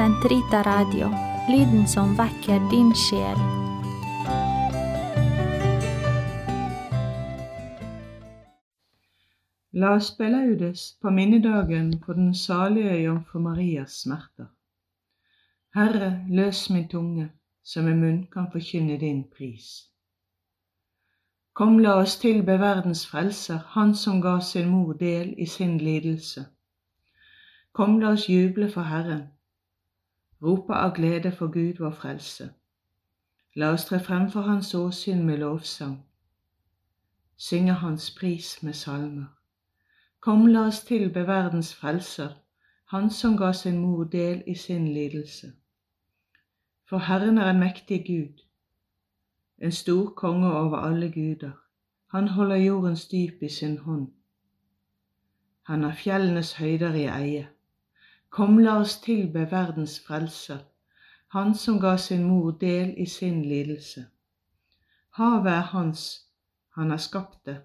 Sentrita 0.00 0.62
Radio, 0.62 1.10
lyden 1.48 1.86
som 1.86 2.14
vekker 2.16 2.60
din 2.70 2.88
sjel. 2.96 3.40
La 9.76 9.90
oss 9.98 10.08
belaudes 10.16 10.84
på 11.02 11.10
minnedagen 11.12 11.90
for 12.04 12.16
den 12.16 12.30
salige 12.34 12.94
jomfru 13.02 13.42
Marias 13.44 13.98
smerter. 14.00 14.46
Herre, 15.76 16.24
løs 16.30 16.70
min 16.70 16.86
tunge, 16.88 17.26
så 17.62 17.82
med 17.82 17.98
munn 18.00 18.22
kan 18.32 18.46
forkynne 18.52 18.96
din 19.02 19.26
pris. 19.36 19.66
Kom, 21.52 21.76
la 21.78 21.98
oss 22.00 22.16
tilbe 22.22 22.56
verdens 22.62 23.04
frelser, 23.10 23.60
Han 23.76 23.92
som 23.94 24.22
ga 24.24 24.40
sin 24.40 24.70
mor 24.70 24.92
del 24.92 25.34
i 25.36 25.46
sin 25.46 25.76
lidelse. 25.78 26.46
Kom, 27.72 28.00
la 28.00 28.14
oss 28.16 28.28
juble 28.28 28.70
for 28.72 28.88
Herren, 28.88 29.28
rope 30.42 30.74
av 30.74 30.94
glede 30.94 31.32
for 31.32 31.46
Gud 31.46 31.78
vår 31.78 31.90
frelse. 31.90 32.50
La 33.54 33.72
oss 33.72 33.84
tre 33.84 34.00
frem 34.00 34.30
for 34.30 34.40
Hans 34.40 34.74
åsyn 34.74 35.24
med 35.26 35.38
lovsang, 35.38 35.96
synge 37.36 37.72
Hans 37.72 38.10
pris 38.10 38.62
med 38.62 38.74
salmer. 38.74 39.26
Kom, 40.20 40.46
la 40.46 40.66
oss 40.66 40.84
tilbe 40.84 41.26
verdens 41.26 41.74
frelser, 41.74 42.36
Han 42.84 43.10
som 43.10 43.36
ga 43.36 43.52
sin 43.52 43.78
mor 43.78 44.04
del 44.04 44.42
i 44.46 44.54
sin 44.54 44.88
lidelse. 44.94 45.52
For 46.88 46.98
Herren 46.98 47.38
er 47.38 47.50
en 47.50 47.60
mektig 47.60 48.04
Gud, 48.06 48.42
en 49.58 49.72
stor 49.72 50.10
konge 50.10 50.52
over 50.52 50.76
alle 50.76 51.12
guder. 51.12 51.52
Han 52.06 52.28
holder 52.28 52.56
jordens 52.56 53.08
dyp 53.08 53.42
i 53.42 53.48
sin 53.48 53.78
hånd. 53.78 54.08
Han 55.62 55.82
har 55.82 55.94
fjellenes 55.94 56.52
høyder 56.52 56.94
i 56.94 57.04
eie. 57.06 57.48
Kom, 58.30 58.58
la 58.58 58.76
oss 58.78 59.00
tilbe 59.00 59.50
verdens 59.50 60.00
frelser, 60.06 60.58
Han 61.28 61.54
som 61.54 61.80
ga 61.80 61.96
sin 61.96 62.22
mor 62.24 62.52
del 62.60 62.94
i 62.96 63.06
sin 63.06 63.42
lidelse. 63.42 64.04
Havet 65.18 65.52
er 65.52 65.66
hans, 65.72 66.26
han 66.74 66.90
har 66.90 66.98
skapt 66.98 67.46
det, 67.46 67.56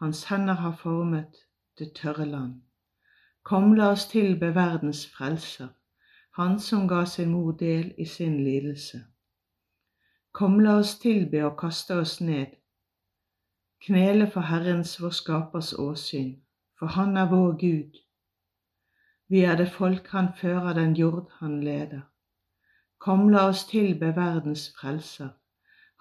hans 0.00 0.24
hender 0.24 0.54
har 0.54 0.76
formet 0.76 1.36
det 1.78 1.92
tørre 1.94 2.26
land. 2.26 2.54
Kom, 3.42 3.74
la 3.74 3.90
oss 3.90 4.08
tilbe 4.08 4.54
verdens 4.54 5.06
frelser, 5.06 5.68
Han 6.30 6.58
som 6.60 6.88
ga 6.88 7.04
sin 7.04 7.30
mor 7.30 7.52
del 7.52 7.94
i 7.98 8.04
sin 8.04 8.44
lidelse. 8.44 9.04
Kom, 10.32 10.58
la 10.60 10.78
oss 10.78 10.98
tilbe 10.98 11.44
og 11.44 11.58
kaste 11.58 11.94
oss 11.94 12.20
ned, 12.20 12.46
knele 13.86 14.30
for 14.30 14.40
Herrens 14.40 15.02
vår 15.02 15.10
Skapers 15.10 15.72
åsyn, 15.72 16.34
for 16.78 16.86
Han 16.86 17.16
er 17.16 17.30
vår 17.30 17.52
Gud 17.60 18.03
vi 19.28 19.40
er 19.40 19.56
det 19.56 19.70
folk 19.72 20.08
han 20.12 20.28
fører, 20.36 20.74
den 20.74 20.92
jord 20.96 21.30
han 21.40 21.62
leder. 21.64 22.00
Kom, 22.98 23.28
la 23.28 23.48
oss 23.48 23.64
tilbe 23.68 24.12
verdens 24.16 24.68
frelser, 24.78 25.32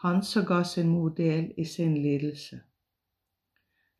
Han 0.03 0.23
som 0.23 0.45
ga 0.45 0.63
sin 0.63 0.89
mor 0.89 1.09
del 1.15 1.53
i 1.57 1.63
sin 1.65 1.93
lidelse. 1.93 2.59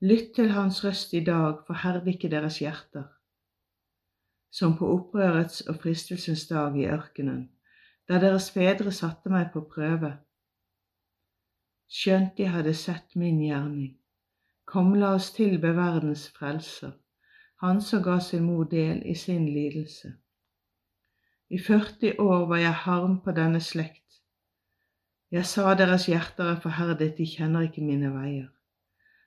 Lytt 0.02 0.34
til 0.36 0.50
hans 0.52 0.84
røst 0.84 1.14
i 1.14 1.24
dag, 1.24 1.62
forherd 1.68 2.08
ikke 2.08 2.30
deres 2.30 2.58
hjerter. 2.60 3.06
Som 4.52 4.76
på 4.78 4.90
opprørets 4.98 5.62
og 5.62 5.76
fristelsens 5.76 6.48
dag 6.48 6.76
i 6.78 6.90
ørkenen, 6.92 7.50
da 8.10 8.20
deres 8.20 8.50
fedre 8.52 8.92
satte 8.92 9.30
meg 9.30 9.54
på 9.54 9.64
prøve. 9.76 10.12
Skjønt 11.88 12.36
de 12.38 12.50
hadde 12.52 12.74
sett 12.74 13.16
min 13.16 13.40
gjerning. 13.40 13.96
Kom, 14.66 14.92
la 15.00 15.14
oss 15.16 15.32
tilbe 15.32 15.72
verdens 15.76 16.28
frelser 16.36 16.92
han 17.64 17.82
som 17.82 18.02
ga 18.04 18.20
sin 18.20 18.44
mor 18.44 18.64
del 18.64 19.02
i 19.06 19.14
sin 19.16 19.46
lidelse. 19.46 20.10
I 21.50 21.60
40 21.60 22.20
år 22.20 22.46
var 22.48 22.58
jeg 22.58 22.74
harm 22.74 23.20
på 23.24 23.32
denne 23.32 23.60
slekt. 23.64 24.18
Jeg 25.32 25.46
sa 25.46 25.74
deres 25.80 26.06
hjerter 26.12 26.50
er 26.52 26.58
forherdet, 26.60 27.14
de 27.18 27.26
kjenner 27.26 27.64
ikke 27.64 27.82
mine 27.82 28.10
veier. 28.12 28.50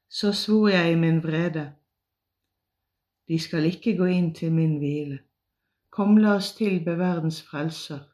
Så 0.09 0.33
svor 0.33 0.69
jeg 0.69 0.93
i 0.93 0.99
min 1.01 1.23
vrede. 1.25 1.65
De 3.29 3.39
skal 3.39 3.65
ikke 3.71 3.97
gå 3.97 4.05
inn 4.05 4.35
til 4.35 4.53
min 4.53 4.77
hvile. 4.83 5.19
Kom, 5.91 6.19
la 6.21 6.35
oss 6.37 6.53
tilbe 6.59 6.99
verdens 6.99 7.41
frelser, 7.43 8.05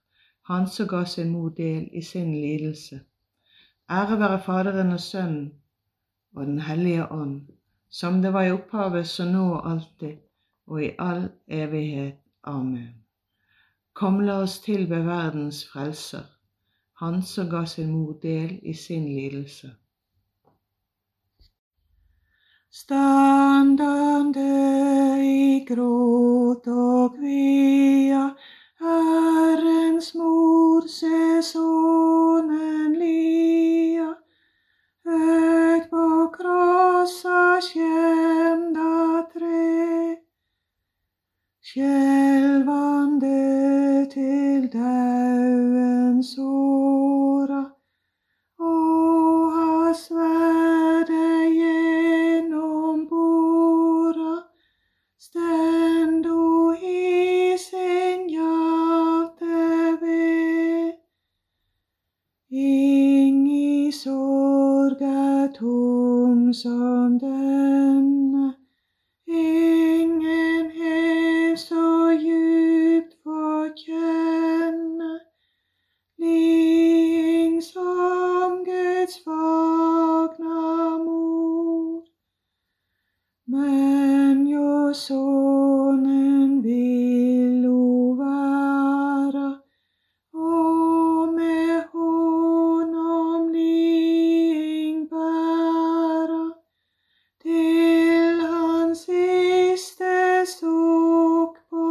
Han 0.42 0.66
som 0.66 0.88
ga 0.88 1.04
sin 1.04 1.30
mor 1.30 1.48
del 1.48 1.88
i 1.92 2.02
sin 2.02 2.30
lidelse. 2.34 3.00
Ære 3.90 4.18
være 4.18 4.40
Faderen 4.42 4.92
og 4.92 5.00
Sønnen 5.00 5.52
og 6.34 6.46
Den 6.46 6.60
hellige 6.60 7.12
ånd 7.12 7.48
som 7.92 8.22
det 8.22 8.32
var 8.32 8.42
i 8.42 8.52
opphavet, 8.52 9.06
så 9.06 9.24
nå 9.28 9.44
og 9.54 9.70
alltid, 9.70 10.16
og 10.66 10.84
i 10.84 10.90
all 10.98 11.28
evighet. 11.46 12.18
Amen. 12.44 12.94
Kom, 13.92 14.20
la 14.24 14.38
oss 14.42 14.60
tilbe 14.64 15.02
verdens 15.04 15.66
frelser, 15.68 16.24
Han 17.02 17.22
som 17.22 17.50
ga 17.50 17.64
sin 17.66 17.90
mor 17.90 18.12
del 18.22 18.60
i 18.62 18.74
sin 18.74 19.04
lidelse. 19.04 19.70
Standande 22.70 24.46
i 25.20 25.64
gråt 25.68 26.66
og 26.66 27.16
kvia, 27.18 28.22
Herrens 28.80 30.14
mor 30.14 30.86
se 30.88 31.42
sonen 31.42 32.94
lia, 33.02 34.08
høgt 37.02 37.10
på 37.10 37.28
krossa 37.28 37.60
skjemda 37.60 39.26
tre, 39.32 40.16
skjelvande 41.62 43.30
til 44.10 44.68
sonen 84.94 86.64
vil 86.64 87.64
ho 87.66 88.12
være, 88.18 89.58
og 90.34 91.32
med 91.34 91.82
honom 91.92 93.48
ling 93.48 95.08
bæra, 95.10 96.44
til 97.42 98.40
hans 98.40 98.98
siste 98.98 100.46
sukk 100.46 101.56
på 101.70 101.88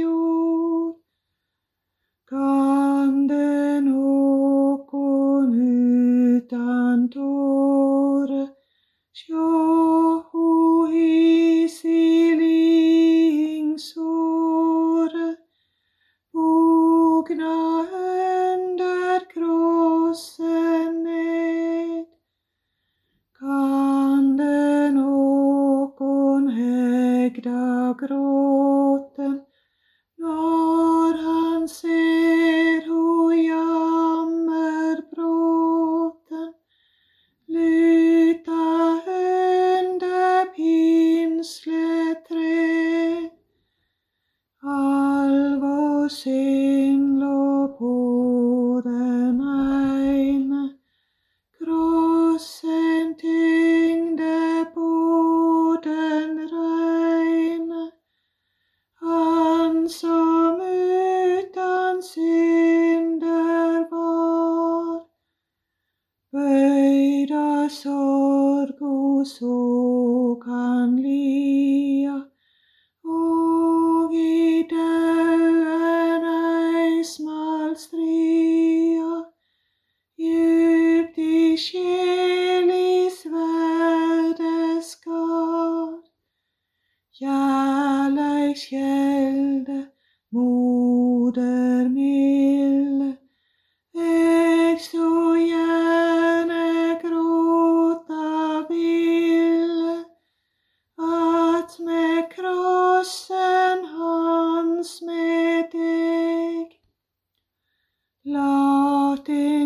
jord. 0.00 0.96
Kan 2.28 3.28
det 3.28 3.84
nokon 3.84 5.54
utan 6.36 7.08
tåre 7.08 8.48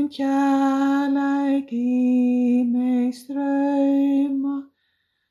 din 0.07 0.13
kjærleik 0.15 1.73
i 1.73 2.63
meg 2.65 3.15
strøyma, 3.15 4.63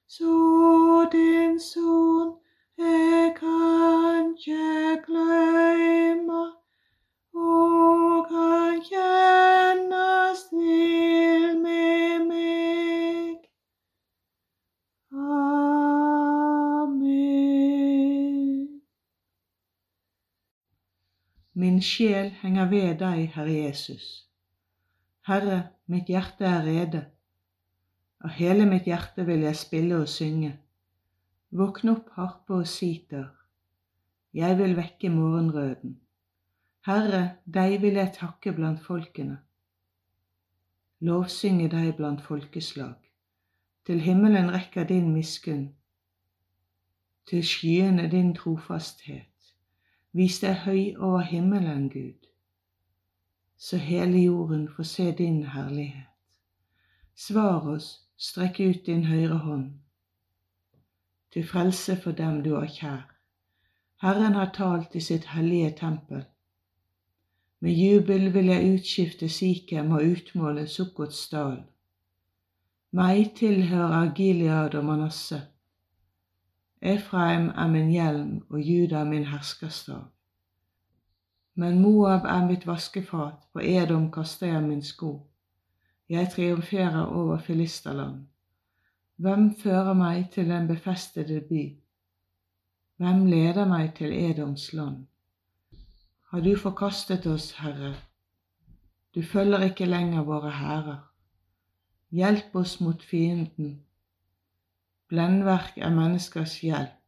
så 0.07 1.07
din 1.11 1.59
son 1.59 2.35
eg 2.77 3.35
kan 3.39 4.35
ikkje 4.35 5.01
gløyma, 5.05 6.43
og 7.33 8.27
kan 8.27 8.81
kjennast 8.89 10.49
til 10.49 11.61
med 11.63 12.19
meg. 12.27 13.37
Amen. 15.13 17.05
Min 21.53 21.81
sjel 21.81 22.29
henger 22.41 22.69
ved 22.69 22.95
deg, 22.99 23.31
Herre 23.35 23.53
Jesus. 23.53 24.25
Herre, 25.25 25.71
mitt 25.89 26.09
hjerte 26.13 26.45
er 26.45 26.61
rede. 26.67 26.99
Av 28.21 28.29
hele 28.37 28.67
mitt 28.69 28.85
hjerte 28.85 29.23
vil 29.25 29.41
jeg 29.41 29.57
spille 29.57 29.97
og 30.03 30.09
synge. 30.09 30.51
Våkn 31.49 31.89
opp, 31.95 32.11
harpe 32.13 32.59
og 32.59 32.67
siter. 32.69 33.31
Jeg 34.37 34.57
vil 34.59 34.75
vekke 34.77 35.09
morgenrøden. 35.09 35.95
Herre, 36.85 37.23
deg 37.45 37.79
vil 37.81 37.97
jeg 37.97 38.13
takke 38.19 38.53
blant 38.53 38.83
folkene. 38.85 39.39
Lovsynge 41.01 41.71
deg 41.73 41.95
blant 41.97 42.21
folkeslag. 42.21 42.99
Til 43.85 44.05
himmelen 44.05 44.53
rekker 44.53 44.85
din 44.85 45.09
miskunn. 45.13 45.71
Til 47.25 47.41
skyene 47.41 48.05
din 48.13 48.35
trofasthet. 48.37 49.53
Vis 50.13 50.37
deg 50.45 50.61
høy 50.67 50.93
over 51.01 51.25
himmelen, 51.25 51.89
Gud, 51.89 52.29
så 53.57 53.77
hele 53.77 54.17
jorden 54.17 54.67
får 54.75 54.83
se 54.83 55.11
din 55.11 55.43
herlighet. 55.43 56.11
Svar 57.15 57.67
oss, 57.67 58.01
strekk 58.17 58.59
ut 58.59 58.85
din 58.85 59.05
høyre 59.05 59.37
hånd, 59.37 59.71
til 61.31 61.47
frelse 61.47 61.95
for 62.03 62.11
dem 62.11 62.43
du 62.43 62.55
har 62.55 62.67
kjær. 62.67 63.03
Herren 64.01 64.35
har 64.35 64.51
talt 64.53 64.95
i 64.95 64.99
sitt 64.99 65.25
hellige 65.25 65.71
tempel. 65.79 66.25
Med 67.59 67.71
jubel 67.71 68.33
vil 68.33 68.45
jeg 68.51 68.73
utskifte 68.73 69.29
Sikhem 69.29 69.91
og 69.91 70.03
utmåle 70.03 70.67
Sukkots 70.67 71.29
dal. 71.31 71.63
Meg 72.91 73.31
tilhører 73.39 74.11
Gilead 74.15 74.75
og 74.75 74.85
Manasseh. 74.85 75.47
Efraim 76.81 77.47
er 77.49 77.67
min 77.67 77.89
hjelm 77.91 78.45
og 78.49 78.61
Juda 78.61 79.03
min 79.03 79.25
herskerstav. 79.25 80.03
Men 81.55 81.79
Moab 81.81 82.25
er 82.27 82.45
mitt 82.47 82.65
vaskefat, 82.67 83.47
på 83.53 83.63
Edom 83.63 84.09
kaster 84.11 84.47
jeg 84.47 84.63
min 84.63 84.83
sko. 84.83 85.11
Jeg 86.09 86.29
triumferer 86.33 87.05
over 87.05 87.37
filisterland. 87.37 88.25
Hvem 89.15 89.55
fører 89.55 89.93
meg 89.93 90.29
til 90.31 90.49
den 90.49 90.67
befestede 90.67 91.39
by? 91.49 91.63
Hvem 92.97 93.25
leder 93.25 93.67
meg 93.67 93.93
til 93.95 94.11
Edoms 94.13 94.73
land? 94.73 95.05
Har 96.29 96.43
du 96.43 96.55
forkastet 96.59 97.25
oss, 97.27 97.51
Herre? 97.51 97.95
Du 99.15 99.23
følger 99.23 99.63
ikke 99.63 99.85
lenger 99.85 100.23
våre 100.23 100.51
hærer. 100.51 100.99
Hjelp 102.11 102.55
oss 102.55 102.81
mot 102.81 103.03
fienden. 103.03 103.79
Blendverk 105.07 105.77
er 105.77 105.89
menneskers 105.89 106.59
hjelp. 106.59 106.99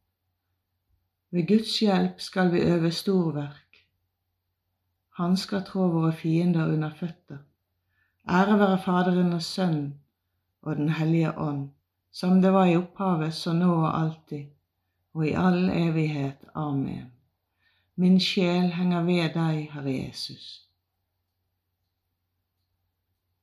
Ved 1.30 1.48
Guds 1.48 1.78
hjelp 1.80 2.20
skal 2.20 2.52
vi 2.52 2.60
øve 2.60 2.90
storverk. 2.90 3.67
Han 5.18 5.36
skal 5.36 5.64
trå 5.66 5.88
våre 5.90 6.12
fiender 6.14 6.68
under 6.70 6.92
føtter. 6.94 7.38
Ære 8.30 8.58
være 8.58 8.78
Faderen 8.84 9.32
og 9.32 9.42
Sønnen 9.42 9.94
og 10.62 10.76
Den 10.76 10.88
hellige 10.88 11.38
ånd, 11.38 11.68
som 12.12 12.42
det 12.42 12.52
var 12.52 12.66
i 12.66 12.76
opphavet, 12.76 13.34
så 13.34 13.52
nå 13.52 13.72
og 13.74 14.00
alltid, 14.00 14.44
og 15.14 15.26
i 15.26 15.32
all 15.32 15.70
evighet. 15.70 16.46
Amen. 16.54 17.10
Min 17.96 18.20
sjel 18.20 18.70
henger 18.72 19.02
ved 19.02 19.34
deg, 19.34 19.68
Herre 19.72 19.96
Jesus. 19.96 20.46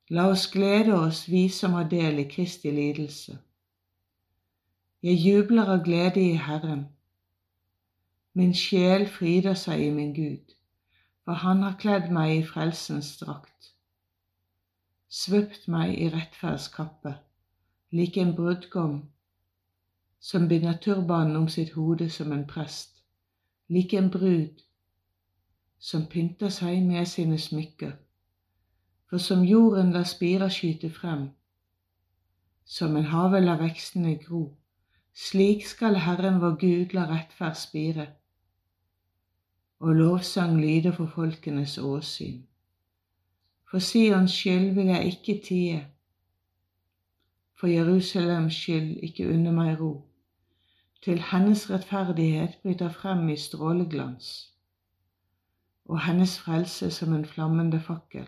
La 0.09 0.29
oss 0.31 0.47
glede 0.47 0.95
oss, 0.95 1.25
vi 1.27 1.49
som 1.49 1.73
har 1.73 1.89
del 1.91 2.19
i 2.23 2.29
Kristi 2.29 2.71
lidelse. 2.71 3.37
Jeg 5.03 5.19
jubler 5.27 5.75
av 5.75 5.83
glede 5.83 6.23
i 6.23 6.37
Herren. 6.39 6.85
Min 8.33 8.53
sjel 8.53 9.09
fryder 9.11 9.59
seg 9.59 9.81
i 9.81 9.91
min 9.91 10.13
Gud, 10.15 10.54
for 11.25 11.33
Han 11.41 11.63
har 11.63 11.77
kledd 11.81 12.11
meg 12.13 12.31
i 12.37 12.43
frelsens 12.45 13.15
drakt, 13.17 13.71
svøpt 15.09 15.67
meg 15.67 15.95
i 15.97 16.09
rettferdskappe, 16.13 17.15
lik 17.97 18.17
en 18.21 18.35
brudgom 18.37 18.99
som 20.21 20.45
binder 20.49 20.77
turbanen 20.81 21.35
om 21.39 21.47
sitt 21.49 21.73
hode 21.73 22.09
som 22.13 22.31
en 22.31 22.45
prest, 22.49 23.01
lik 23.69 23.93
en 23.93 24.11
brud 24.13 24.61
som 25.79 26.05
pynter 26.09 26.53
seg 26.53 26.83
med 26.85 27.09
sine 27.09 27.37
smykker. 27.41 27.95
For 29.09 29.21
som 29.21 29.43
jorden 29.45 29.91
lar 29.93 30.05
spirer 30.09 30.53
skyte 30.53 30.89
frem, 30.93 31.27
som 32.65 32.95
en 32.97 33.09
hage 33.09 33.41
lar 33.41 33.61
vekstene 33.61 34.15
gro, 34.21 34.43
slik 35.13 35.65
skal 35.65 35.97
Herren 36.05 36.41
vår 36.41 36.57
Gud 36.61 36.93
la 36.97 37.05
rettferd 37.09 37.57
spire, 37.57 38.07
og 39.79 39.95
lovsang 39.95 40.61
lyder 40.61 40.91
for 40.91 41.07
folkenes 41.15 41.77
åsyn. 41.77 42.41
For 43.71 43.79
Sions 43.79 44.31
skyld 44.31 44.73
vil 44.73 44.85
jeg 44.85 45.05
ikke 45.05 45.41
tie, 45.45 45.87
for 47.59 47.67
Jerusalems 47.67 48.53
skyld 48.53 48.97
ikke 49.03 49.29
unne 49.33 49.51
meg 49.51 49.81
ro, 49.81 49.91
til 51.03 51.21
hennes 51.31 51.69
rettferdighet 51.69 52.57
bryter 52.63 52.89
frem 52.89 53.29
i 53.29 53.37
stråleglans, 53.37 54.31
og 55.85 56.01
hennes 56.05 56.39
frelse 56.39 56.91
som 56.91 57.13
en 57.13 57.25
flammende 57.25 57.79
fakkel. 57.79 58.27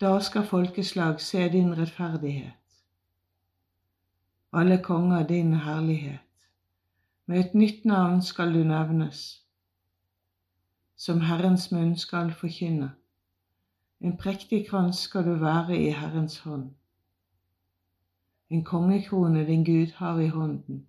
Da 0.00 0.18
skal 0.20 0.46
folkeslag 0.46 1.20
se 1.20 1.48
din 1.48 1.78
rettferdighet 1.78 2.52
alle 4.54 4.82
konger 4.82 5.26
din 5.26 5.54
herlighet. 5.54 6.18
Med 7.26 7.40
et 7.40 7.54
nytt 7.54 7.84
navn 7.84 8.22
skal 8.22 8.54
du 8.54 8.62
nevnes, 8.64 9.43
som 10.96 11.20
Herrens 11.20 11.70
munn 11.72 11.96
skal 11.96 12.32
forkynne. 12.32 12.90
En 14.00 14.16
prektig 14.16 14.66
krans 14.68 14.98
skal 15.06 15.24
du 15.24 15.34
være 15.40 15.78
i 15.78 15.90
Herrens 15.90 16.38
hånd. 16.38 16.70
En 18.50 18.64
kongekrone 18.64 19.46
din 19.46 19.64
Gud 19.64 19.92
har 19.96 20.18
i 20.20 20.28
hånden. 20.28 20.86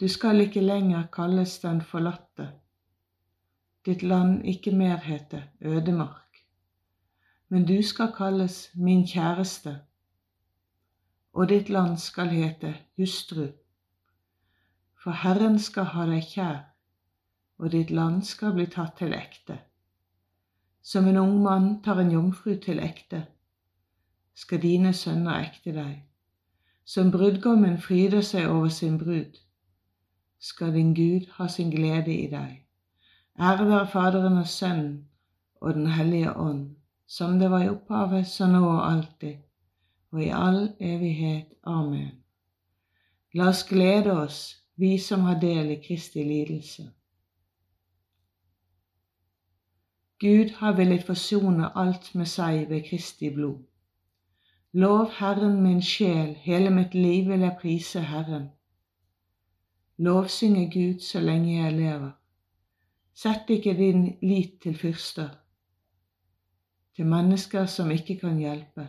Du 0.00 0.08
skal 0.08 0.40
ikke 0.40 0.60
lenger 0.60 1.06
kalles 1.12 1.58
den 1.58 1.80
forlatte, 1.82 2.50
ditt 3.86 4.02
land 4.02 4.44
ikke 4.44 4.76
mer 4.76 4.96
hete 4.96 5.42
ødemark, 5.60 6.44
men 7.48 7.66
du 7.66 7.82
skal 7.82 8.12
kalles 8.16 8.70
min 8.74 9.06
kjæreste 9.06 9.78
og 11.34 11.48
ditt 11.48 11.68
land 11.68 11.98
skal 11.98 12.28
hete 12.28 12.74
hustru. 12.96 13.46
For 15.02 15.10
Herren 15.10 15.58
skal 15.58 15.88
ha 15.90 16.06
deg 16.06 16.22
kjær, 16.30 16.60
og 17.58 17.72
ditt 17.72 17.90
land 17.90 18.22
skal 18.22 18.54
bli 18.56 18.66
tatt 18.66 18.96
til 18.98 19.14
ekte. 19.14 19.58
Som 20.82 21.08
en 21.08 21.16
ung 21.16 21.38
mann 21.42 21.68
tar 21.82 22.00
en 22.00 22.10
jomfru 22.12 22.56
til 22.60 22.82
ekte, 22.82 23.24
skal 24.34 24.62
dine 24.62 24.92
sønner 24.92 25.46
ekte 25.46 25.72
deg. 25.72 26.02
Som 26.84 27.10
brudgommen 27.14 27.78
fryder 27.80 28.20
seg 28.20 28.50
over 28.50 28.68
sin 28.68 28.98
brud, 28.98 29.38
skal 30.38 30.74
din 30.74 30.92
Gud 30.94 31.30
ha 31.38 31.48
sin 31.48 31.70
glede 31.70 32.12
i 32.12 32.26
deg. 32.28 32.60
Ære 33.40 33.68
være 33.68 33.86
Faderen 33.86 34.38
og 34.38 34.48
Sønnen 34.48 35.08
og 35.60 35.74
Den 35.74 35.86
hellige 35.86 36.36
ånd, 36.36 36.76
som 37.06 37.38
det 37.38 37.50
var 37.50 37.64
i 37.64 37.68
opphavet, 37.68 38.26
så 38.26 38.46
nå 38.46 38.66
og 38.66 38.92
alltid 38.92 39.40
og 40.14 40.22
i 40.22 40.28
all 40.30 40.68
evighet. 40.80 41.46
Amen. 41.66 42.12
La 43.34 43.48
oss 43.50 43.64
glede 43.66 44.12
oss, 44.12 44.38
vi 44.76 44.98
som 44.98 45.24
har 45.26 45.40
del 45.42 45.72
i 45.74 45.80
Kristi 45.82 46.22
lidelse. 46.22 46.86
Gud 50.20 50.50
har 50.56 50.76
villet 50.76 51.02
forsone 51.04 51.70
alt 51.76 52.14
med 52.14 52.26
seg 52.26 52.68
ved 52.70 52.84
Kristi 52.88 53.30
blod. 53.34 53.62
Lov 54.72 55.10
Herren 55.18 55.62
min 55.62 55.82
sjel, 55.82 56.34
hele 56.34 56.70
mitt 56.70 56.94
liv 56.94 57.28
vil 57.28 57.40
jeg 57.40 57.56
prise 57.60 58.00
Herren. 58.00 58.50
lovsynge 59.98 60.70
Gud 60.70 61.00
så 61.00 61.20
lenge 61.20 61.64
jeg 61.64 61.72
lever. 61.72 62.10
Sett 63.14 63.50
ikke 63.50 63.74
din 63.78 64.16
lit 64.22 64.60
til 64.62 64.78
fyrster, 64.78 65.28
til 66.96 67.06
mennesker 67.06 67.66
som 67.66 67.90
ikke 67.90 68.18
kan 68.18 68.38
hjelpe. 68.38 68.88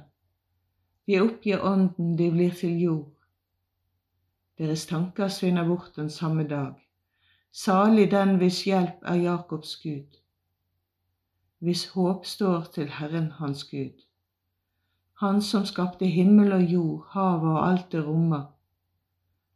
De 1.07 1.21
oppgir 1.21 1.61
ånden, 1.61 2.17
de 2.17 2.31
blir 2.31 2.51
til 2.51 2.79
jord. 2.81 3.11
Deres 4.57 4.85
tanker 4.85 5.27
svinner 5.27 5.67
bort 5.67 5.91
den 5.95 6.09
samme 6.09 6.47
dag. 6.47 6.73
Salig 7.51 8.11
den 8.11 8.37
hvis 8.37 8.63
hjelp 8.63 9.05
er 9.05 9.15
Jakobs 9.15 9.75
Gud, 9.83 10.17
hvis 11.59 11.85
håp 11.89 12.25
står 12.25 12.63
til 12.73 12.89
Herren 12.89 13.31
hans 13.31 13.63
Gud. 13.63 14.01
Han 15.19 15.41
som 15.41 15.65
skapte 15.65 16.05
himmel 16.05 16.51
og 16.51 16.63
jord, 16.63 17.07
havet 17.09 17.51
og 17.51 17.67
alt 17.71 17.91
det 17.91 18.05
rommer. 18.07 18.45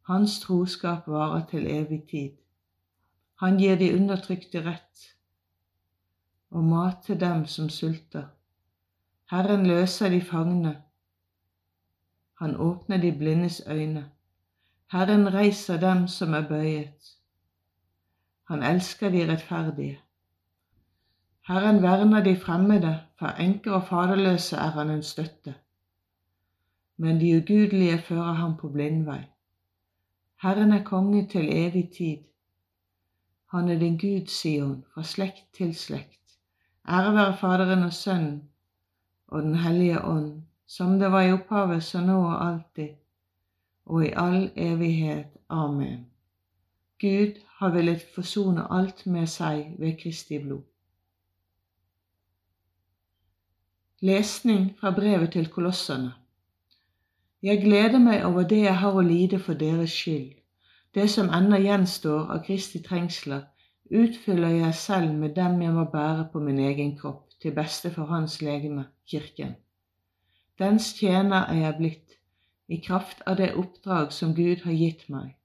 Hans 0.01 0.39
troskap 0.39 1.07
varer 1.07 1.45
til 1.45 1.67
evig 1.67 2.03
tid. 2.09 2.31
Han 3.39 3.57
gir 3.57 3.75
de 3.75 3.93
undertrykte 3.95 4.63
rett 4.65 5.15
og 6.49 6.63
mat 6.63 7.03
til 7.05 7.19
dem 7.19 7.45
som 7.45 7.69
sulter. 7.69 8.25
Herren 9.31 9.67
løser 9.67 10.09
de 10.09 10.21
fangne. 10.21 10.81
Han 12.39 12.55
åpner 12.55 12.97
de 12.97 13.11
blindes 13.17 13.61
øyne. 13.67 14.09
Herren 14.91 15.33
reiser 15.33 15.79
dem 15.79 16.07
som 16.07 16.33
er 16.33 16.47
bøyet. 16.47 17.15
Han 18.43 18.63
elsker 18.63 19.09
de 19.09 19.31
rettferdige. 19.31 19.99
Herren 21.49 21.81
verner 21.81 22.23
de 22.23 22.35
fremmede, 22.37 22.99
for 23.19 23.27
enker 23.41 23.71
og 23.71 23.87
faderløse 23.87 24.55
er 24.55 24.69
han 24.75 24.89
en 24.89 25.03
støtte. 25.03 25.55
Men 26.97 27.19
de 27.19 27.37
ugudelige 27.37 27.97
fører 28.01 28.33
ham 28.33 28.57
på 28.57 28.69
blindvei. 28.69 29.23
Herren 30.41 30.73
er 30.73 30.83
konge 30.83 31.27
til 31.27 31.49
evig 31.51 31.89
tid. 31.97 32.17
Han 33.51 33.69
er 33.69 33.79
din 33.79 33.97
Gud, 33.97 34.27
Sion, 34.27 34.85
fra 34.93 35.03
slekt 35.03 35.43
til 35.57 35.75
slekt. 35.75 36.37
Ære 36.89 37.13
være 37.13 37.37
Faderen 37.37 37.83
og 37.83 37.93
Sønnen 37.93 38.43
og 39.27 39.41
Den 39.41 39.55
hellige 39.55 40.05
ånd, 40.05 40.41
som 40.67 40.99
det 40.99 41.11
var 41.11 41.21
i 41.21 41.33
opphavet, 41.33 41.83
så 41.83 42.01
nå 42.01 42.21
og 42.27 42.47
alltid, 42.47 42.89
og 43.85 44.05
i 44.05 44.13
all 44.15 44.51
evighet. 44.55 45.25
Amen. 45.49 46.05
Gud 47.01 47.41
har 47.57 47.69
villet 47.69 48.05
forsone 48.15 48.67
alt 48.71 49.07
med 49.07 49.27
seg 49.27 49.75
ved 49.79 49.97
Kristi 50.03 50.39
blod. 50.39 50.61
Lesning 54.01 54.77
fra 54.79 54.91
brevet 54.95 55.31
til 55.31 55.47
kolosserne. 55.51 56.13
Jeg 57.43 57.59
gleder 57.59 57.99
meg 57.99 58.21
over 58.25 58.45
det 58.47 58.61
jeg 58.61 58.77
har 58.79 58.95
å 58.95 59.01
lide 59.03 59.39
for 59.43 59.59
deres 59.59 59.91
skyld. 59.91 60.37
Det 60.95 61.07
som 61.11 61.27
ennå 61.35 61.59
gjenstår 61.59 62.31
av 62.31 62.45
Kristi 62.45 62.79
trengsler, 62.85 63.41
utfyller 63.91 64.55
jeg 64.55 64.77
selv 64.79 65.11
med 65.19 65.35
dem 65.35 65.59
jeg 65.65 65.75
må 65.75 65.83
bære 65.91 66.29
på 66.31 66.39
min 66.39 66.63
egen 66.69 66.95
kropp, 67.01 67.25
til 67.43 67.51
beste 67.59 67.91
for 67.91 68.07
Hans 68.07 68.39
legeme, 68.41 68.87
Kirken. 69.03 69.51
Dens 70.59 70.93
tjener 70.95 71.51
er 71.51 71.61
jeg 71.65 71.77
blitt, 71.83 72.17
i 72.71 72.79
kraft 72.79 73.27
av 73.27 73.35
det 73.43 73.51
oppdrag 73.59 74.15
som 74.15 74.31
Gud 74.35 74.63
har 74.63 74.79
gitt 74.79 75.09
meg, 75.11 75.35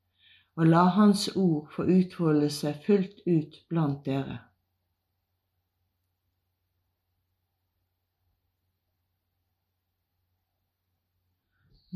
og 0.55 0.71
la 0.71 0.87
Hans 0.95 1.27
ord 1.35 1.75
få 1.75 1.91
utfolde 1.99 2.55
seg 2.55 2.79
fullt 2.87 3.27
ut 3.27 3.65
blant 3.67 4.07
dere. 4.07 4.45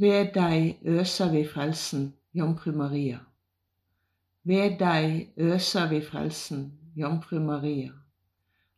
Ved 0.00 0.28
deg 0.34 0.78
øser 0.84 1.30
vi 1.30 1.46
frelsen, 1.54 2.14
Jomfru 2.34 2.70
Maria. 2.72 3.18
Ved 4.44 4.78
deg 4.78 5.32
øser 5.36 5.88
vi 5.88 6.00
frelsen, 6.00 6.72
Jomfru 6.96 7.40
Maria. 7.40 7.90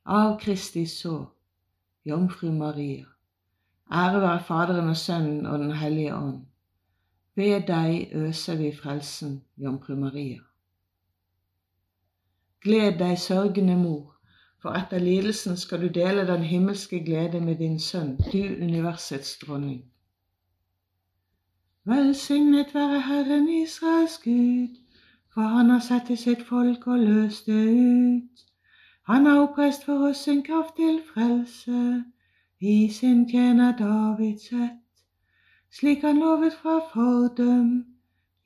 Av 0.06 0.38
Kristi 0.40 0.86
sår, 0.86 1.26
Jomfru 2.06 2.52
Maria. 2.52 3.04
Ære 3.92 4.20
være 4.20 4.42
Faderen 4.48 4.88
og 4.88 4.96
Sønnen 4.96 5.46
og 5.46 5.58
Den 5.58 5.72
hellige 5.72 6.14
ånd. 6.14 6.40
Ved 7.34 7.60
deg 7.68 8.08
øser 8.12 8.56
vi 8.56 8.72
frelsen, 8.82 9.44
Jomfru 9.56 9.94
Maria. 9.96 10.40
Gled 12.60 12.98
deg, 12.98 13.18
sørgende 13.18 13.76
mor, 13.76 14.16
for 14.62 14.72
etter 14.72 14.98
lidelsen 14.98 15.56
skal 15.56 15.80
du 15.80 15.88
dele 16.00 16.26
den 16.26 16.42
himmelske 16.42 17.04
glede 17.04 17.40
med 17.40 17.56
din 17.56 17.78
sønn, 17.80 18.16
du 18.32 18.42
universets 18.62 19.38
dronning. 19.38 19.90
Velsignet 21.90 22.74
være 22.74 23.00
Herren 23.00 23.48
Israels 23.48 24.18
Gud, 24.18 24.76
for 25.34 25.40
han 25.40 25.70
har 25.70 25.80
sett 25.80 26.04
til 26.06 26.18
sitt 26.18 26.42
folk 26.46 26.86
og 26.86 26.98
løst 26.98 27.46
det 27.46 27.64
ut. 27.66 28.44
Han 29.06 29.26
har 29.26 29.40
oppreist 29.40 29.84
for 29.84 30.04
oss 30.08 30.18
sin 30.18 30.42
kraft 30.42 30.76
til 30.76 31.00
frelse 31.14 32.04
i 32.60 32.88
sin 32.92 33.28
tjener 33.28 33.76
Davids 33.76 34.52
ett, 34.52 35.02
slik 35.72 36.06
han 36.06 36.18
lovet 36.18 36.54
fra 36.62 36.78
fordum 36.92 37.84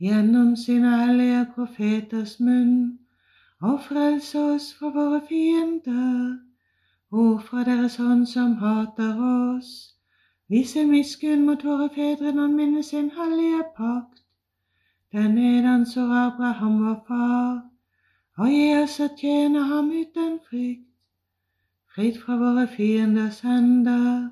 gjennom 0.01 0.57
sine 0.57 0.97
hellige 1.05 1.47
profeters 1.55 2.41
munn, 2.41 2.99
og 3.61 3.81
frelse 3.89 4.41
oss 4.55 4.75
fra 4.79 4.89
våre 4.89 5.21
fiender 5.29 6.39
og 7.11 7.43
fra 7.43 7.65
deres 7.65 7.97
hånd 7.97 8.27
som 8.27 8.57
hater 8.65 9.21
oss 9.21 9.94
Vise 10.53 10.83
miskunn 10.85 11.47
mot 11.47 11.63
våre 11.65 11.87
fedre 11.95 12.33
når 12.33 12.43
han 12.43 12.57
minner 12.57 12.83
sin 12.83 13.07
hellige 13.17 13.63
pakt, 13.77 14.19
den 15.13 15.39
edanser 15.39 16.11
Abraham 16.23 16.75
vår 16.85 16.99
far, 17.07 17.55
og 18.37 18.51
gi 18.53 18.67
oss 18.83 18.99
å 19.01 19.09
tjene 19.17 19.63
ham 19.71 19.89
uten 20.03 20.37
frykt, 20.49 20.85
fritt 21.95 22.21
fra 22.21 22.37
våre 22.37 22.67
fienders 22.77 23.41
hender, 23.41 24.29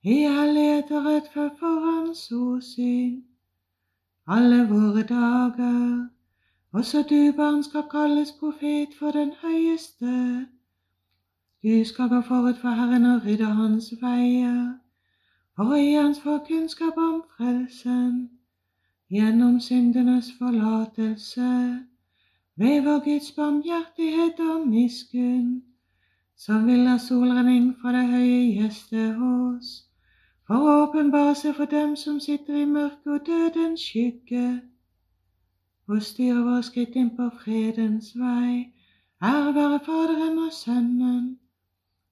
i 0.00 0.18
hellighet 0.38 0.96
og 0.96 1.10
rettferd 1.10 1.60
for 1.60 1.84
hans 1.90 2.24
åsyn, 2.32 3.20
alle 4.26 4.64
våre 4.74 5.04
dager. 5.14 6.08
Også 6.72 7.04
du, 7.10 7.32
barn, 7.36 7.64
skal 7.66 7.90
kalles 7.92 8.32
profet 8.40 8.96
for 8.96 9.12
den 9.12 9.34
høyeste. 9.42 10.46
Du 11.60 11.84
skal 11.84 12.08
gå 12.08 12.20
forut 12.28 12.62
for 12.62 12.80
Herren 12.80 13.10
og 13.10 13.26
rydde 13.26 13.56
hans 13.58 13.92
veier 14.00 14.78
for 15.56 15.74
å 15.74 15.78
gi 15.80 15.94
hans 15.94 16.20
få 16.24 16.38
kunnskap 16.46 16.98
om 16.98 17.22
frelsen 17.36 18.12
gjennom 19.10 19.58
syndenes 19.60 20.30
forlatelse 20.38 21.50
ved 22.60 22.84
vår 22.86 23.02
Guds 23.04 23.32
barmhjertighet 23.36 24.40
og 24.40 24.66
miskunn, 24.68 25.62
som 26.36 26.66
vil 26.66 26.86
ha 26.86 26.96
solrenning 26.98 27.72
fra 27.80 27.92
det 27.96 28.06
høye 28.12 28.42
gjeste 28.60 29.06
hos, 29.18 29.70
for 30.46 30.66
å 30.66 30.76
åpenbare 30.84 31.34
seg 31.42 31.56
for 31.58 31.70
dem 31.70 31.96
som 31.96 32.20
sitter 32.20 32.62
i 32.62 32.66
mørket 32.68 33.14
og 33.14 33.26
dødens 33.26 33.82
skygge, 33.90 34.48
og 35.90 36.02
styre 36.06 36.42
våre 36.46 36.62
skritt 36.62 36.94
inn 37.00 37.10
på 37.16 37.26
fredens 37.42 38.12
vei. 38.14 38.70
Ære 39.20 39.54
være 39.54 39.80
Faderen 39.84 40.38
og 40.38 40.52
Sønnen 40.54 41.24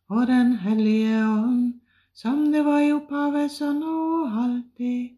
og 0.08 0.26
Den 0.26 0.56
hellige 0.64 1.20
ånd 1.24 1.78
som 2.18 2.52
det 2.52 2.64
var 2.64 2.78
i 2.78 2.92
opphavet, 2.92 3.50
så 3.50 3.72
nå 3.72 3.96
og 4.22 4.38
alltid, 4.42 5.10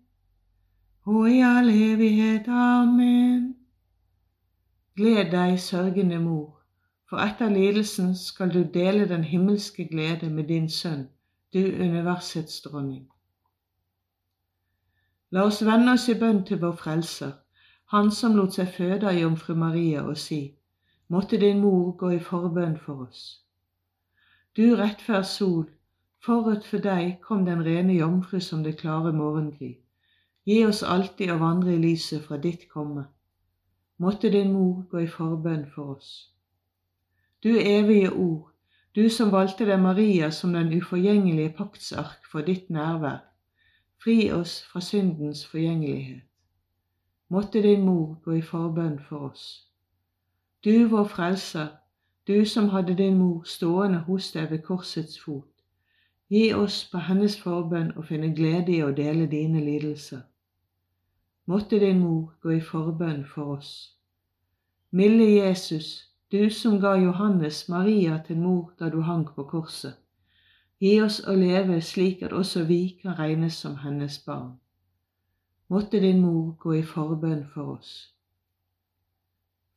og 1.08 1.30
i 1.30 1.38
all 1.40 1.70
evighet. 1.72 2.48
Amen. 2.48 3.46
Gled 4.96 5.30
deg, 5.32 5.54
sørgende 5.60 6.18
mor, 6.20 6.58
for 7.08 7.24
etter 7.24 7.48
lidelsen 7.48 8.12
skal 8.16 8.52
du 8.52 8.66
dele 8.74 9.08
den 9.08 9.24
himmelske 9.24 9.88
glede 9.88 10.28
med 10.30 10.44
din 10.52 10.68
sønn, 10.68 11.08
du 11.54 11.58
universets 11.58 12.60
dronning. 12.68 13.08
La 15.30 15.48
oss 15.48 15.64
vende 15.64 15.96
oss 15.96 16.08
i 16.08 16.18
bønn 16.20 16.44
til 16.44 16.60
vår 16.60 16.76
Frelser, 16.84 17.32
Han 17.90 18.10
som 18.10 18.36
lot 18.36 18.54
seg 18.54 18.68
føde 18.76 19.08
av 19.08 19.16
jomfru 19.18 19.54
Maria, 19.54 20.04
og 20.04 20.18
si, 20.18 20.54
måtte 21.08 21.40
din 21.40 21.64
mor 21.64 21.96
gå 21.96 22.10
i 22.10 22.20
forbønn 22.22 22.76
for 22.78 23.08
oss. 23.08 23.40
Du 24.56 24.76
rettferd 24.76 25.24
sol, 25.26 25.64
Forut 26.24 26.66
for 26.68 26.82
deg 26.84 27.14
kom 27.24 27.44
den 27.46 27.62
rene 27.64 27.94
jomfru 27.96 28.40
som 28.44 28.64
det 28.64 28.76
klare 28.78 29.12
morgengry. 29.12 29.70
Gi 30.44 30.58
oss 30.66 30.82
alltid 30.82 31.30
å 31.32 31.38
vandre 31.40 31.72
i 31.74 31.80
lyset 31.80 32.26
fra 32.26 32.36
ditt 32.36 32.66
komme. 32.68 33.06
Måtte 34.00 34.30
din 34.32 34.52
mor 34.52 34.82
gå 34.90 35.04
i 35.04 35.08
forbønn 35.08 35.66
for 35.74 35.96
oss. 35.96 36.10
Du 37.44 37.50
evige 37.56 38.12
ord, 38.12 38.50
du 38.94 39.08
som 39.08 39.32
valgte 39.32 39.64
deg 39.68 39.80
Maria 39.80 40.30
som 40.30 40.52
den 40.52 40.72
uforgjengelige 40.76 41.54
paktsark 41.56 42.26
for 42.32 42.44
ditt 42.44 42.68
nærvær, 42.68 43.20
fri 44.02 44.30
oss 44.32 44.58
fra 44.72 44.80
syndens 44.84 45.46
forgjengelighet. 45.46 46.24
Måtte 47.28 47.62
din 47.62 47.84
mor 47.86 48.18
gå 48.24 48.40
i 48.40 48.42
forbønn 48.42 48.98
for 49.08 49.30
oss. 49.30 49.44
Du 50.64 50.88
vår 50.88 51.04
frelser, 51.04 51.68
du 52.26 52.44
som 52.44 52.68
hadde 52.68 52.96
din 52.96 53.18
mor 53.18 53.44
stående 53.44 54.02
hos 54.08 54.32
deg 54.32 54.50
ved 54.50 54.64
korsets 54.66 55.20
fot, 55.20 55.49
Gi 56.30 56.52
oss 56.54 56.84
på 56.86 57.00
hennes 57.02 57.34
forbønn 57.42 57.88
å 57.98 58.04
finne 58.06 58.28
glede 58.38 58.70
i 58.70 58.82
å 58.86 58.92
dele 58.94 59.24
dine 59.26 59.58
lidelser. 59.64 60.20
Måtte 61.50 61.80
din 61.82 61.98
mor 61.98 62.36
gå 62.42 62.52
i 62.54 62.60
forbønn 62.62 63.24
for 63.26 63.56
oss. 63.56 63.70
Milde 64.94 65.24
Jesus, 65.26 65.88
du 66.30 66.50
som 66.54 66.76
ga 66.78 66.92
Johannes 67.02 67.64
Maria 67.68 68.20
til 68.26 68.38
mor 68.38 68.68
da 68.78 68.92
du 68.94 69.00
hang 69.02 69.24
på 69.34 69.42
korset. 69.50 69.96
Gi 70.78 70.92
oss 71.02 71.18
å 71.26 71.34
leve 71.34 71.80
slik 71.82 72.22
at 72.22 72.32
også 72.32 72.62
vi 72.68 72.78
kan 73.00 73.18
regnes 73.18 73.58
som 73.64 73.74
hennes 73.82 74.18
barn. 74.22 74.52
Måtte 75.66 75.98
din 76.00 76.22
mor 76.22 76.54
gå 76.62 76.76
i 76.78 76.84
forbønn 76.86 77.42
for 77.50 77.72
oss. 77.74 77.90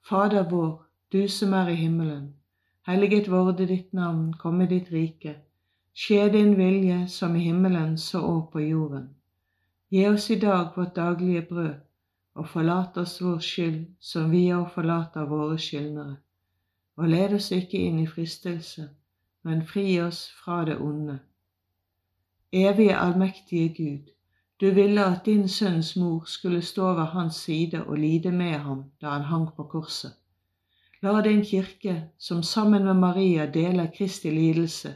Fader 0.06 0.46
vår, 0.54 0.78
du 1.10 1.26
som 1.28 1.58
er 1.58 1.74
i 1.74 1.80
himmelen. 1.82 2.30
Helliget 2.86 3.32
vorde 3.32 3.66
ditt 3.66 3.90
navn, 3.94 4.30
komme 4.38 4.70
ditt 4.70 4.94
rike. 4.94 5.36
Skje 5.96 6.30
din 6.30 6.56
vilje 6.58 7.08
som 7.08 7.36
i 7.36 7.40
himmelen 7.40 7.98
så 7.98 8.20
òg 8.26 8.52
på 8.52 8.62
jorden. 8.66 9.10
Gi 9.94 10.08
oss 10.10 10.30
i 10.34 10.40
dag 10.42 10.72
vårt 10.76 10.96
daglige 10.96 11.42
brød, 11.50 11.76
og 12.36 12.48
forlat 12.50 12.98
oss 12.98 13.20
vår 13.22 13.44
skyld 13.46 13.84
som 14.00 14.32
vi 14.32 14.48
òg 14.56 14.72
forlater 14.74 15.28
våre 15.30 15.58
skyldnere. 15.62 16.16
Og 16.98 17.10
led 17.10 17.36
oss 17.38 17.52
ikke 17.54 17.78
inn 17.78 18.00
i 18.02 18.08
fristelse, 18.10 18.88
men 19.46 19.62
fri 19.70 19.86
oss 20.02 20.24
fra 20.40 20.64
det 20.66 20.80
onde. 20.82 21.20
Evige 22.52 22.98
allmektige 22.98 23.70
Gud, 23.78 24.10
du 24.62 24.72
ville 24.74 25.06
at 25.06 25.26
din 25.26 25.48
sønns 25.48 25.96
mor 25.96 26.24
skulle 26.26 26.62
stå 26.62 26.94
ved 26.94 27.06
hans 27.14 27.36
side 27.36 27.84
og 27.86 27.98
lide 27.98 28.32
med 28.32 28.58
ham 28.66 28.84
da 29.02 29.14
han 29.14 29.30
hang 29.30 29.48
på 29.56 29.64
korset. 29.64 30.18
La 31.02 31.22
din 31.22 31.46
kirke, 31.46 32.10
som 32.18 32.44
sammen 32.44 32.84
med 32.84 32.94
Maria 32.94 33.46
deler 33.46 33.88
Kristi 33.98 34.30
lidelse, 34.30 34.96